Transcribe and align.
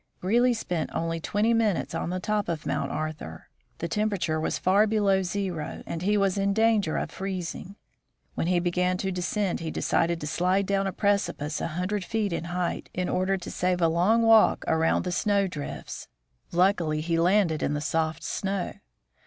Greely 0.19 0.51
spent 0.55 0.89
only 0.95 1.19
twenty 1.19 1.53
minutes 1.53 1.93
on 1.93 2.09
the 2.09 2.19
top 2.19 2.49
of 2.49 2.65
Mount 2.65 2.89
Arthur. 2.91 3.49
The 3.77 3.87
temperature 3.87 4.39
was 4.39 4.57
far 4.57 4.87
below 4.87 5.21
zero, 5.21 5.83
and 5.85 6.01
he 6.01 6.17
was 6.17 6.39
in 6.39 6.53
danger 6.55 6.97
of 6.97 7.11
freezing. 7.11 7.75
When 8.33 8.47
he 8.47 8.59
began 8.59 8.97
to. 8.97 9.11
descend, 9.11 9.59
he 9.59 9.69
decided 9.69 10.19
to 10.19 10.25
slide 10.25 10.65
down 10.65 10.87
a 10.87 10.91
precipice 10.91 11.61
a 11.61 11.67
hundred 11.77 12.03
feet 12.03 12.33
in 12.33 12.45
height, 12.45 12.89
in 12.95 13.09
order 13.09 13.37
to 13.37 13.51
save 13.51 13.79
a 13.79 13.87
long 13.87 14.23
walk 14.23 14.65
around 14.67 15.03
the 15.03 15.11
snow 15.11 15.43
S6 15.45 15.49
THE 15.49 15.51
FROZEN 15.59 15.67
NORTH 15.67 15.75
drifts. 15.77 16.07
Luckily 16.51 17.01
he 17.01 17.19
landed 17.19 17.61
in 17.61 17.75
the 17.75 17.79
soft 17.79 18.23
snow. 18.23 18.73